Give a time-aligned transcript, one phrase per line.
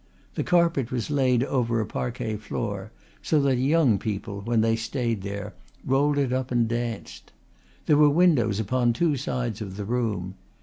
[0.33, 5.21] The carpet was laid over a parquet floor so that young people, when they stayed
[5.21, 5.53] there,
[5.85, 7.31] rolled it up and danced.
[7.85, 10.33] There were windows upon two sides of the room.